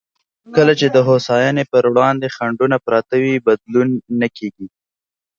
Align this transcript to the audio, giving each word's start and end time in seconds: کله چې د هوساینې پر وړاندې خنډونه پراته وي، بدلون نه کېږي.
کله 0.55 0.73
چې 0.79 0.87
د 0.89 0.97
هوساینې 1.07 1.63
پر 1.71 1.83
وړاندې 1.93 2.33
خنډونه 2.35 2.77
پراته 2.85 3.15
وي، 3.23 3.35
بدلون 3.47 3.89
نه 4.19 4.27
کېږي. 4.37 4.67